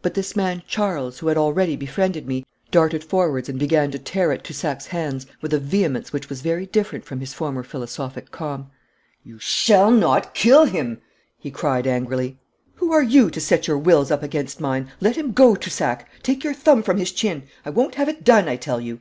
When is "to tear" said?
3.90-4.32